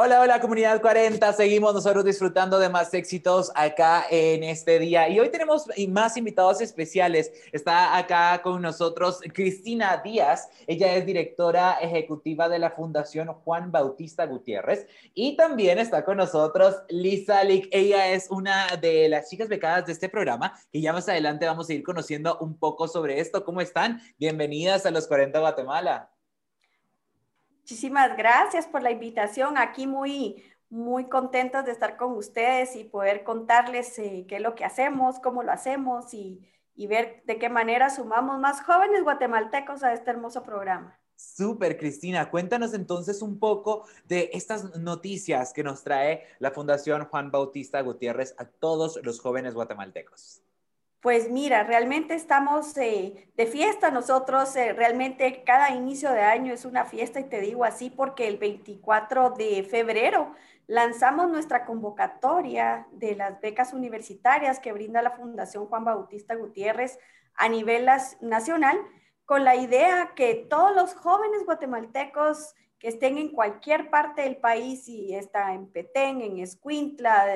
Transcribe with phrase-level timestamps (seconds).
[0.00, 5.18] Hola, hola comunidad 40, seguimos nosotros disfrutando de más éxitos acá en este día y
[5.18, 7.32] hoy tenemos más invitados especiales.
[7.50, 14.24] Está acá con nosotros Cristina Díaz, ella es directora ejecutiva de la Fundación Juan Bautista
[14.24, 19.84] Gutiérrez y también está con nosotros Lisa Lick, ella es una de las chicas becadas
[19.86, 23.44] de este programa y ya más adelante vamos a ir conociendo un poco sobre esto.
[23.44, 24.00] ¿Cómo están?
[24.16, 26.12] Bienvenidas a los 40 Guatemala.
[27.68, 29.58] Muchísimas gracias por la invitación.
[29.58, 34.54] Aquí muy, muy contentos de estar con ustedes y poder contarles eh, qué es lo
[34.54, 39.82] que hacemos, cómo lo hacemos y, y ver de qué manera sumamos más jóvenes guatemaltecos
[39.82, 40.98] a este hermoso programa.
[41.14, 42.30] Súper, Cristina.
[42.30, 48.34] Cuéntanos entonces un poco de estas noticias que nos trae la Fundación Juan Bautista Gutiérrez
[48.38, 50.40] a todos los jóvenes guatemaltecos.
[51.00, 53.92] Pues mira, realmente estamos eh, de fiesta.
[53.92, 58.26] Nosotros, eh, realmente cada inicio de año es una fiesta y te digo así porque
[58.26, 60.34] el 24 de febrero
[60.66, 66.98] lanzamos nuestra convocatoria de las becas universitarias que brinda la Fundación Juan Bautista Gutiérrez
[67.34, 67.86] a nivel
[68.20, 68.76] nacional
[69.24, 74.88] con la idea que todos los jóvenes guatemaltecos que estén en cualquier parte del país,
[74.88, 77.26] y está en Petén, en Escuintla,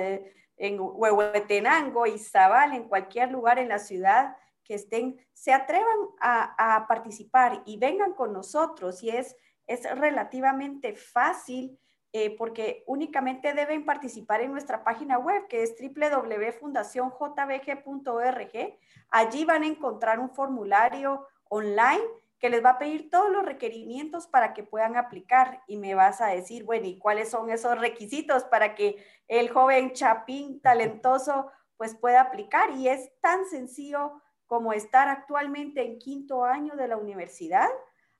[0.56, 5.86] en Huehuetenango, Izabal, en cualquier lugar en la ciudad que estén, se atrevan
[6.20, 9.02] a, participar y vengan con nosotros.
[9.02, 9.36] Y es,
[9.66, 11.78] es relativamente fácil
[12.12, 18.78] eh, porque únicamente deben participar en nuestra página web que es www.fundacionjbg.org.
[19.08, 22.04] Allí van a encontrar un formulario online
[22.42, 25.62] que les va a pedir todos los requerimientos para que puedan aplicar.
[25.68, 28.96] Y me vas a decir, bueno, ¿y cuáles son esos requisitos para que
[29.28, 32.72] el joven chapín talentoso pues pueda aplicar?
[32.72, 37.68] Y es tan sencillo como estar actualmente en quinto año de la universidad,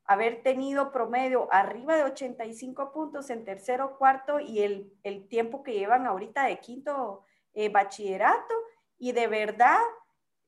[0.05, 5.73] haber tenido promedio arriba de 85 puntos en tercero, cuarto y el, el tiempo que
[5.73, 8.55] llevan ahorita de quinto eh, bachillerato.
[8.99, 9.81] Y de verdad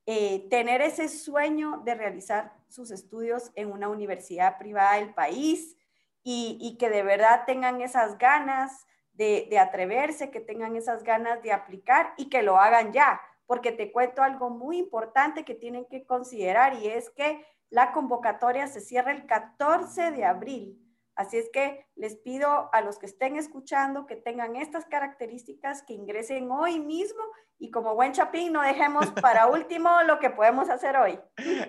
[0.06, 5.76] eh, tener ese sueño de realizar sus estudios en una universidad privada del país
[6.22, 11.52] y, que de verdad tengan esas ganas de, de, atreverse, que tengan esas ganas de
[11.52, 16.04] aplicar y que lo hagan ya, porque te cuento algo muy importante que tienen que
[16.06, 20.80] considerar y es que la convocatoria se cierra el 14 de abril.
[21.14, 25.94] Así es que les pido a los que estén escuchando que tengan estas características, que
[25.94, 27.22] ingresen hoy mismo
[27.64, 31.18] y como buen chapín no dejemos para último lo que podemos hacer hoy.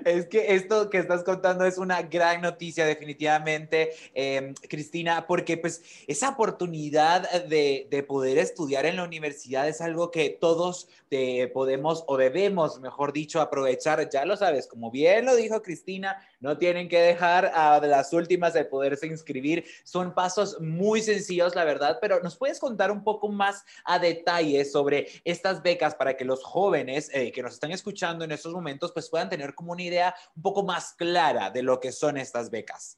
[0.03, 5.81] Es que esto que estás contando es una gran noticia definitivamente, em, Cristina, porque pues
[6.07, 12.03] esa oportunidad de, de, poder estudiar en la universidad es algo que todos eh, podemos
[12.07, 14.09] o debemos, mejor dicho, aprovechar.
[14.09, 18.53] Ya lo sabes, como bien lo dijo Cristina, no tienen que dejar a las últimas
[18.53, 19.65] de poderse inscribir.
[19.83, 24.65] Son pasos muy sencillos, la verdad, pero nos puedes contar un poco más a detalle
[24.65, 28.91] sobre estas becas para que los jóvenes eh, que nos están escuchando en estos momentos
[28.91, 32.49] pues puedan tener como una idea un poco más clara de lo que son estas
[32.49, 32.97] becas.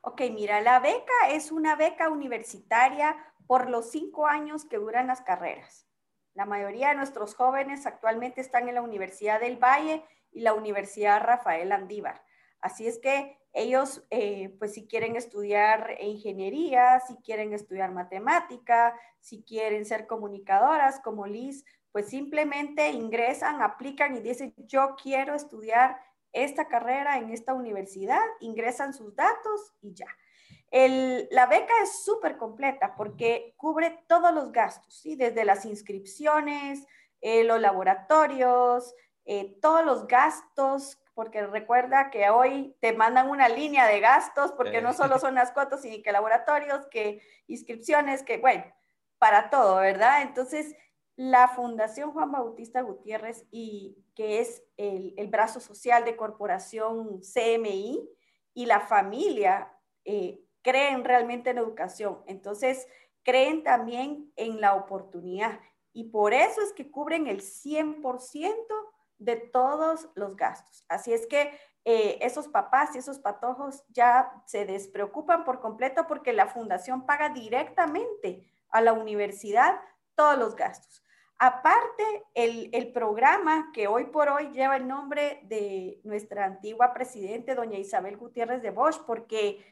[0.00, 3.16] Ok, mira, la beca es una beca universitaria
[3.46, 5.86] por los cinco años que duran las carreras.
[6.34, 11.22] La mayoría de nuestros jóvenes actualmente están en la Universidad del Valle y la Universidad
[11.22, 12.22] Rafael Andívar.
[12.60, 19.42] Así es que ellos, eh, pues si quieren estudiar ingeniería, si quieren estudiar matemática, si
[19.44, 21.64] quieren ser comunicadoras como Liz,
[21.96, 25.98] pues simplemente ingresan, aplican y dicen, yo quiero estudiar
[26.30, 30.06] esta carrera en esta universidad, ingresan sus datos y ya.
[31.30, 35.16] la beca es súper completa porque cubre todos los gastos, ¿sí?
[35.16, 36.86] desde las inscripciones,
[37.22, 43.86] eh, los laboratorios, eh, todos los gastos porque recuerda que hoy te mandan una línea
[43.86, 48.66] de gastos, porque no solo son las cuotas, sino que laboratorios, que inscripciones, que bueno,
[49.16, 50.20] para todo, ¿verdad?
[50.20, 50.74] Entonces,
[51.16, 58.08] la Fundación Juan Bautista Gutiérrez, y que es el, brazo social de Corporación CMI,
[58.54, 59.72] y la familia
[60.04, 62.22] eh, creen realmente en educación.
[62.26, 62.86] Entonces,
[63.22, 65.58] creen también en la oportunidad.
[65.92, 68.54] Y por eso es que cubren el 100%
[69.18, 70.84] de todos los gastos.
[70.88, 76.32] Así es que eh, esos papás y esos patojos ya se despreocupan por completo porque
[76.32, 79.80] la fundación paga directamente a la universidad
[80.14, 81.02] todos los gastos.
[81.38, 87.54] Aparte, el, el, programa que hoy por hoy lleva el nombre de nuestra antigua presidente,
[87.54, 89.62] doña Isabel Gutiérrez de Bosch, porque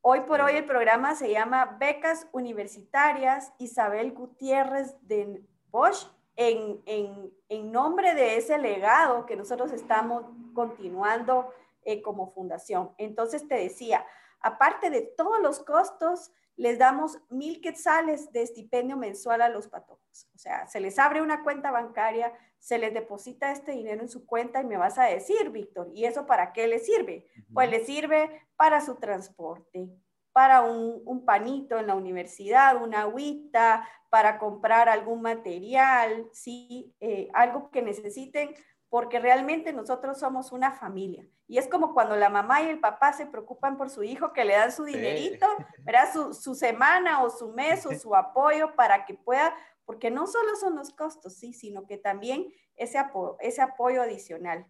[0.00, 6.06] hoy por hoy el programa se llama Becas Universitarias Isabel Gutiérrez de Bosch
[6.36, 11.50] en, en, nombre de ese legado que nosotros estamos continuando
[11.84, 12.92] eh, como fundación.
[12.98, 14.04] Entonces te decía,
[14.44, 20.28] aparte de todos los costos les damos mil quetzales de estipendio mensual a los patojos.
[20.34, 24.26] O sea, se les abre una cuenta bancaria, se les deposita este dinero en su
[24.26, 27.26] cuenta y me vas a decir, Víctor, ¿y eso para qué le sirve?
[27.52, 29.88] Pues le sirve para su transporte,
[30.32, 36.94] para un, panito en la universidad, una agüita, para comprar algún material, ¿sí?
[37.00, 38.54] Eh, algo que necesiten
[38.94, 41.26] porque realmente nosotros somos una familia.
[41.48, 44.44] Y es como cuando la mamá y el papá se preocupan por su hijo, que
[44.44, 45.48] le dan su dinerito,
[45.80, 46.12] ¿verdad?
[46.12, 49.52] Su, semana o su mes o su apoyo para que pueda,
[49.84, 52.46] porque no solo son los costos, sí, sino que también
[52.76, 54.64] ese, apoyo, ese apoyo adicional.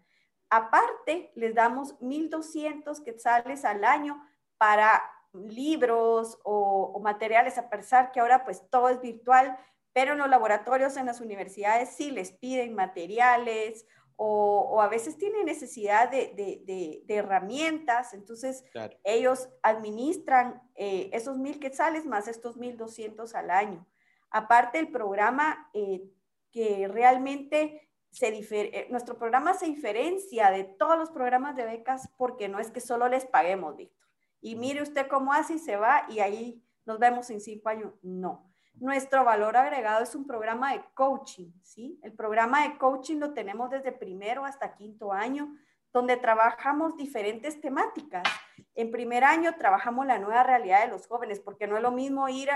[0.49, 4.26] Aparte, les damos 1.200 quetzales al año
[4.56, 5.03] para
[5.35, 9.59] libros o, o materiales, a pesar que ahora pues todo es virtual,
[9.93, 15.46] pero en los laboratorios, en las universidades sí les piden materiales o, a veces tienen
[15.46, 18.64] necesidad de, herramientas, entonces
[19.02, 23.87] ellos administran eh, esos mil quetzales más estos mil doscientos al año.
[24.31, 26.02] Aparte el programa eh,
[26.50, 32.49] que realmente se eh, nuestro programa se diferencia de todos los programas de becas porque
[32.49, 34.06] no es que solo les paguemos, Víctor.
[34.40, 37.93] Y mire usted cómo hace y se va y ahí nos vemos en cinco años.
[38.02, 41.99] No nuestro valor agregado es un programa de coaching, ¿sí?
[42.03, 45.55] El programa de coaching lo tenemos desde primero hasta quinto año,
[45.93, 48.25] donde trabajamos diferentes temáticas.
[48.75, 52.29] En primer año trabajamos la nueva realidad de los jóvenes, porque no es lo mismo
[52.29, 52.50] ir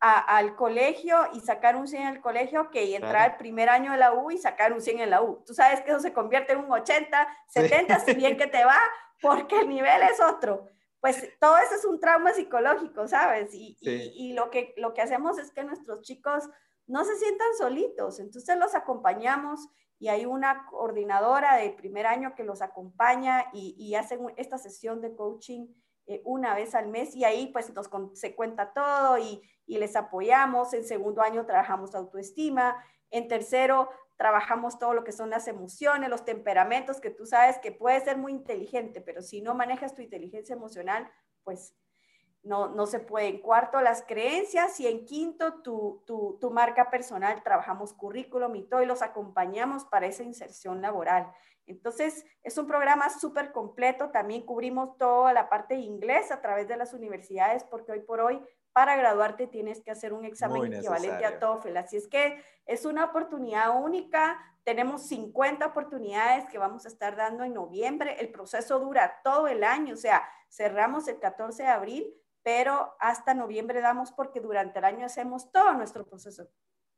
[0.00, 3.98] al colegio y sacar un 100 en el colegio que entrar al primer año de
[3.98, 5.42] la U y sacar un 100 en la U.
[5.46, 8.78] Tú sabes que eso se convierte en un 80, 70, si bien que te va,
[9.22, 10.68] porque el nivel es otro
[11.04, 13.50] pues todo eso es un trauma psicológico, ¿sabes?
[13.52, 16.48] Y, lo, que, lo que hacemos es que nuestros chicos
[16.86, 19.68] no se sientan solitos, entonces los acompañamos
[19.98, 25.14] y hay una coordinadora de primer año que los acompaña y, hacen esta sesión de
[25.14, 25.66] coaching
[26.06, 29.96] eh, una vez al mes y ahí pues nos se cuenta todo y, y les
[29.96, 30.72] apoyamos.
[30.72, 36.24] En segundo año trabajamos autoestima, en tercero trabajamos todo lo que son las emociones, los
[36.24, 40.54] temperamentos, que tú sabes que puede ser muy inteligente, pero si no manejas tu inteligencia
[40.54, 41.10] emocional,
[41.42, 41.74] pues
[42.44, 43.28] no, no se puede.
[43.28, 47.42] En cuarto, las creencias y en quinto, tu, tu, tu marca personal.
[47.42, 51.32] Trabajamos currículum y todo y los acompañamos para esa inserción laboral.
[51.66, 54.10] Entonces, es un programa súper completo.
[54.10, 58.20] También cubrimos toda la parte de inglés a través de las universidades, porque hoy por
[58.20, 58.42] hoy
[58.74, 61.76] para graduarte tienes que hacer un examen equivalente a TOEFL.
[61.76, 64.38] Así es que es una oportunidad única.
[64.64, 68.16] Tenemos 50 oportunidades que vamos a estar dando en noviembre.
[68.18, 72.14] El proceso dura todo el año, o sea, cerramos el 14 de abril,
[72.44, 76.46] pero hasta noviembre damos porque durante el año hacemos todo nuestro proceso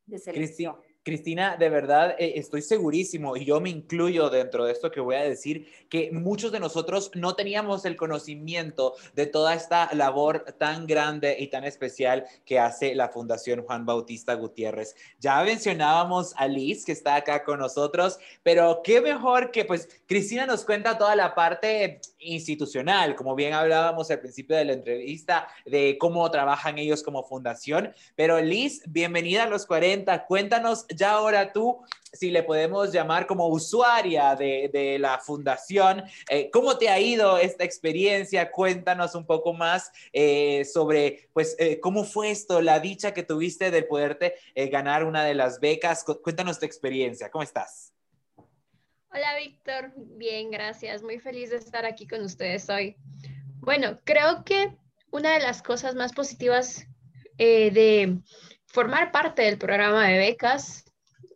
[0.05, 0.77] de selección.
[1.07, 5.15] Cristina, de verdad eh, estoy segurísimo, y yo me incluyo dentro de esto que voy
[5.15, 10.85] a decir, que muchos de nosotros no teníamos el conocimiento de toda esta labor tan
[10.85, 14.97] grande y tan especial que hace la Fundación Juan Bautista Gutiérrez.
[15.21, 20.45] Ya mencionábamos a Liz, que está acá con nosotros, pero qué mejor que pues Cristina
[20.45, 25.97] nos cuenta toda la parte institucional, como bien hablábamos al principio de la entrevista, de
[26.01, 27.95] cómo trabajan ellos como fundación.
[28.17, 33.47] Pero Liz, bienvenida a los 40, cuéntanos ya ahora tú, si le podemos llamar como
[33.49, 38.51] usuaria de, la fundación, eh, ¿cómo te ha ido esta experiencia?
[38.51, 43.71] Cuéntanos un poco más eh, sobre, pues, eh, cómo fue esto, la dicha que tuviste
[43.71, 44.35] de poderte
[44.71, 46.05] ganar una de las becas.
[46.05, 47.93] Cuéntanos tu experiencia, ¿cómo estás?
[49.13, 49.93] Hola, Víctor.
[49.97, 51.03] Bien, gracias.
[51.03, 52.97] Muy feliz de estar aquí con ustedes hoy.
[53.61, 54.77] Bueno, creo que
[55.11, 56.87] una de las cosas más positivas
[57.39, 58.19] de
[58.67, 60.86] formar parte del programa de becas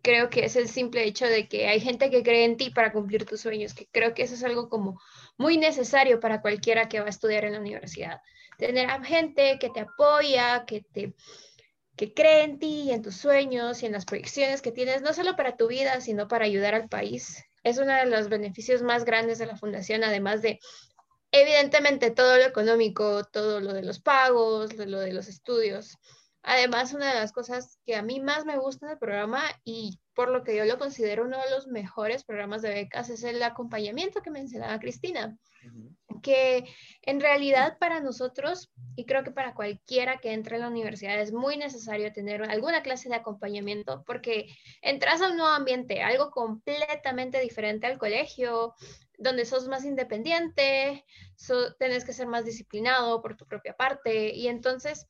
[0.03, 2.93] creo que es el simple hecho de que hay gente que cree en ti para
[2.93, 5.01] cumplir tus sueños, que creo que eso es algo como
[5.37, 8.21] muy necesario para cualquiera que va a estudiar en la universidad.
[8.59, 11.15] Tener a gente que te apoya, que te
[11.97, 15.13] que cree en ti y en tus sueños y en las proyecciones que tienes, no
[15.13, 17.45] solo para tu vida, sino para ayudar al país.
[17.63, 20.61] Es uno de los beneficios más grandes de la fundación, además de,
[21.31, 25.99] evidentemente, todo lo económico, todo lo de los pagos, lo de los estudios.
[26.43, 30.31] Además, una de las cosas que a mí más me gusta del programa y por
[30.31, 34.23] lo que yo lo considero uno de los mejores programas de becas es el acompañamiento
[34.23, 35.37] que mencionaba Cristina,
[36.23, 36.65] que
[37.03, 41.33] en realidad para nosotros y creo que para cualquiera que entre en la universidad es
[41.33, 44.47] muy necesario tener alguna clase de acompañamiento porque
[44.83, 48.75] entras a un nuevo ambiente, algo completamente diferente al colegio,
[49.19, 51.05] donde sos más independiente,
[51.37, 55.07] so, tenés que ser más disciplinado por tu propia parte y entonces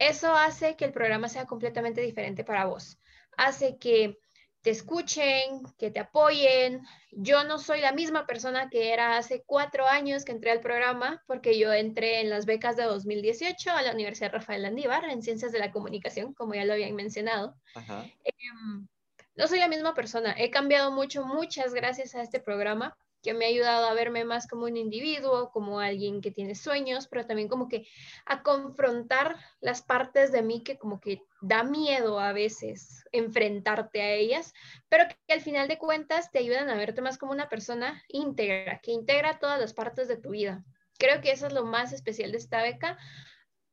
[0.00, 2.98] eso hace que el programa sea completamente diferente para vos.
[3.36, 4.18] Hace que
[4.62, 6.82] te escuchen, que te apoyen.
[7.12, 11.22] Yo no soy la misma persona que era hace cuatro años que entré al programa,
[11.26, 15.52] porque yo entré en las becas de 2018 a la Universidad Rafael Landívar en Ciencias
[15.52, 17.54] de la Comunicación, como ya lo habían mencionado.
[18.24, 18.88] Em,
[19.36, 23.44] no soy la misma persona, he cambiado mucho, muchas gracias a este programa que me
[23.44, 27.48] ha ayudado a verme más como un individuo, como alguien que tiene sueños, pero también
[27.48, 27.86] como que
[28.26, 34.12] a confrontar las partes de mí que como que da miedo a veces enfrentarte a
[34.12, 34.52] ellas,
[34.88, 38.80] pero que al final de cuentas te ayudan a verte más como una persona íntegra,
[38.82, 40.64] que integra todas las partes de tu vida.
[40.98, 42.98] Creo que eso es lo más especial de esta beca,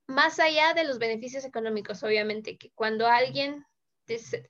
[0.08, 3.66] más allá de los beneficios económicos, obviamente, que cuando alguien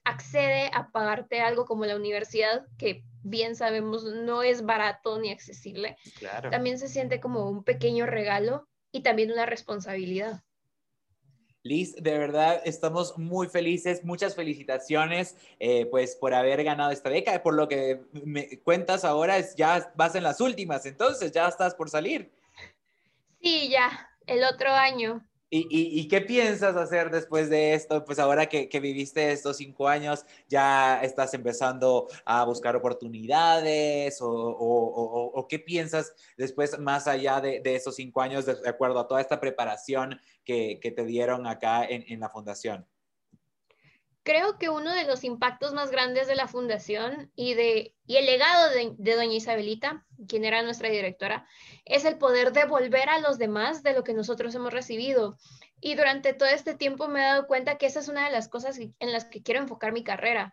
[0.04, 5.96] accede a pagarte algo como la universidad, que bien sabemos no es barato ni accesible,
[6.50, 10.42] también se siente como un pequeño regalo y también una responsabilidad.
[11.64, 17.42] Liz, de verdad estamos muy felices, muchas felicitaciones eh, pues por haber ganado esta beca,
[17.42, 21.74] por lo que me cuentas ahora es ya vas en las últimas, entonces ya estás
[21.74, 22.32] por salir.
[23.42, 25.27] Sí, ya, el otro año.
[25.50, 28.04] ¿Y, qué piensas hacer después de esto?
[28.04, 35.58] Pues ahora que, viviste estos cinco años, ya estás empezando a buscar oportunidades o, qué
[35.58, 40.78] piensas después más allá de, esos cinco años de, acuerdo a toda esta preparación que,
[40.82, 42.86] te dieron acá en la fundación?
[44.28, 48.26] Creo que uno de los impactos más grandes de la fundación y, de, y el
[48.26, 51.46] legado de, doña Isabelita, quien era nuestra directora,
[51.86, 55.38] es el poder devolver a los demás de lo que nosotros hemos recibido.
[55.80, 58.48] Y durante todo este tiempo me he dado cuenta que esa es una de las
[58.50, 60.52] cosas en las que quiero enfocar mi carrera,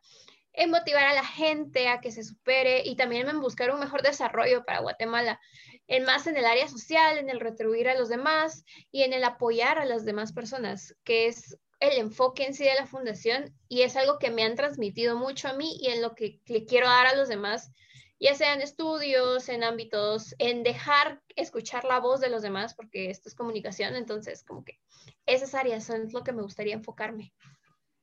[0.53, 4.03] en motivar a la gente a que se supere y también en buscar un mejor
[4.03, 5.41] desarrollo para Guatemala,
[5.88, 9.25] en más en el área social, en el retribuir a los demás y en el
[9.25, 11.58] apoyar a las demás personas, que es
[11.92, 15.48] el enfoque en sí de la fundación y es algo que me han transmitido mucho
[15.48, 17.72] a mí y en lo que le quiero dar a los demás,
[18.20, 23.30] ya sean estudios, en ámbitos, en dejar escuchar la voz de los demás, porque esto
[23.30, 24.80] es comunicación, entonces como que
[25.25, 27.34] esas áreas son lo que me gustaría enfocarme.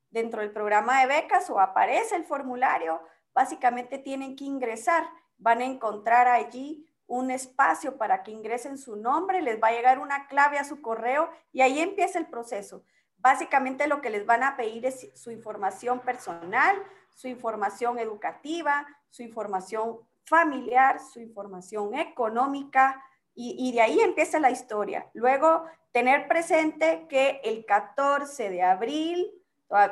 [0.09, 2.99] dentro del programa de becas o aparece el formulario.
[3.31, 9.43] Básicamente tienen que ingresar, van a encontrar allí un espacio para que ingresen su nombre,
[9.43, 12.83] les va a llegar una clave a su correo y ahí empieza el proceso.
[13.21, 16.75] Básicamente lo que les van a pedir es su información personal,
[17.13, 25.09] su información educativa, su información familiar, su información económica y, de ahí empieza la historia.
[25.13, 29.31] Luego, tener presente que el 14 de abril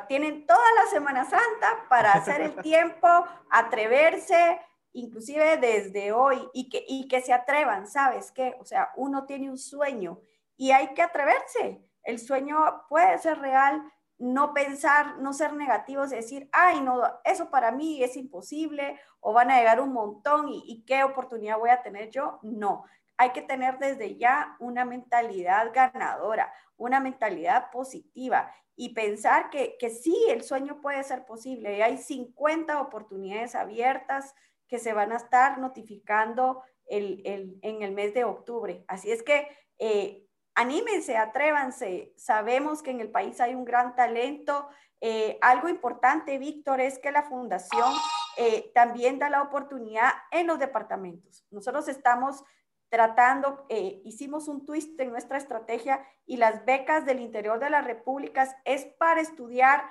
[0.08, 3.08] tienen toda la Semana Santa para hacer el tiempo,
[3.50, 4.60] atreverse,
[4.92, 8.56] inclusive desde hoy, y que, y que se atrevan, ¿sabes qué?
[8.60, 10.20] O sea, uno tiene un sueño
[10.56, 13.82] y hay que atreverse el sueño puede ser real,
[14.18, 19.50] no pensar, no ser negativos, decir, ay, no, eso para mí es imposible o van
[19.50, 22.38] a llegar un montón y, qué oportunidad voy a tener yo.
[22.42, 22.84] No,
[23.16, 29.88] hay que tener desde ya una mentalidad ganadora, una mentalidad positiva y pensar que, que
[29.88, 31.82] sí, el sueño puede ser posible.
[31.82, 34.34] Hay 50 oportunidades abiertas
[34.68, 38.84] que se van a estar notificando en el mes de octubre.
[38.88, 42.12] Así es que eh, anímense, atrévanse.
[42.16, 44.68] Sabemos que en el país hay un gran talento.
[45.00, 47.92] Eh, algo importante, Víctor, es que la fundación
[48.36, 51.46] eh, también da la oportunidad en los departamentos.
[51.50, 52.44] Nosotros estamos
[52.90, 57.84] tratando, eh, hicimos un twist en nuestra estrategia y las becas del interior de las
[57.84, 59.84] repúblicas es para estudiar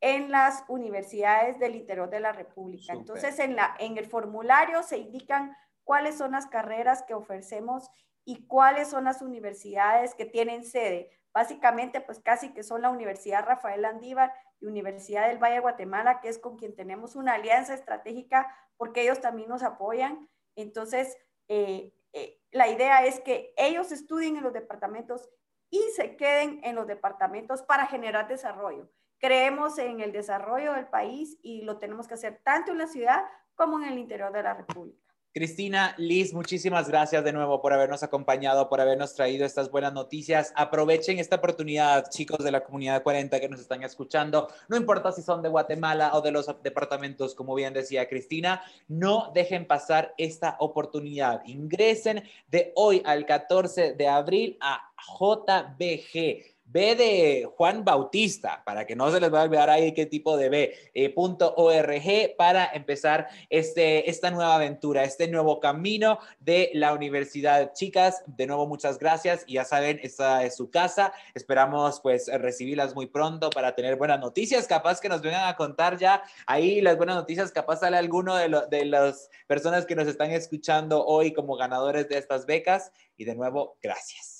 [0.00, 2.92] en las universidades del interior de la república.
[2.92, 7.90] Entonces, en, la, en el formulario se indican cuáles son las carreras que ofrecemos
[8.26, 11.10] y cuáles son las universidades que tienen sede.
[11.32, 16.20] Básicamente, pues casi que son la Universidad Rafael Andívar y Universidad del Valle de Guatemala,
[16.20, 20.28] que es con quien tenemos una alianza estratégica porque ellos también nos apoyan.
[20.56, 21.16] Entonces,
[21.48, 25.28] eh, eh, la idea es que ellos estudien en los departamentos
[25.70, 28.90] y se queden en los departamentos para generar desarrollo.
[29.18, 33.24] creemos en el desarrollo del país y lo tenemos que hacer tanto en la ciudad
[33.54, 35.05] como en el interior de la República.
[35.36, 40.50] Cristina, Liz, muchísimas gracias de nuevo por habernos acompañado, por habernos traído estas buenas noticias.
[40.56, 44.48] Aprovechen esta oportunidad, chicos de la comunidad 40 que nos están escuchando.
[44.70, 49.30] No importa si son de Guatemala o de los departamentos, como bien decía Cristina, no
[49.34, 51.42] dejen pasar esta oportunidad.
[51.44, 54.90] Ingresen de hoy al 14 de abril a
[55.20, 60.04] JBG B de Juan Bautista, para que no se les vaya a olvidar ahí qué
[60.04, 66.18] tipo de B, eh, punto .org para empezar este, esta nueva aventura, este nuevo camino
[66.40, 67.72] de la universidad.
[67.72, 71.12] Chicas, de nuevo muchas gracias y ya saben, esta es su casa.
[71.34, 75.96] Esperamos pues recibirlas muy pronto para tener buenas noticias, capaz que nos vengan a contar
[75.98, 80.32] ya ahí las buenas noticias, capaz sale alguno de, de las personas que nos están
[80.32, 84.35] escuchando hoy como ganadores de estas becas y de nuevo, gracias.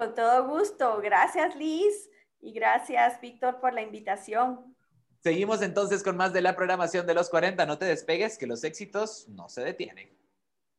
[0.00, 0.98] Con todo gusto.
[1.02, 2.08] Gracias, Liz.
[2.40, 4.74] Y gracias, Víctor, por la invitación.
[5.22, 7.66] Seguimos entonces con más de la programación de los 40.
[7.66, 10.08] No te despegues, que los éxitos no se detienen.